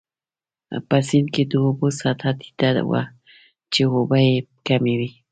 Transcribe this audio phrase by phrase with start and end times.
[0.89, 3.03] په سیند کې د اوبو سطحه ټیټه وه،
[3.73, 4.35] چې اوبه يې
[4.67, 5.09] کمې وې.